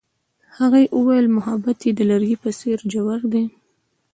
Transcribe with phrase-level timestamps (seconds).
[0.57, 3.45] هغې وویل محبت یې د لرګی په څېر ژور دی.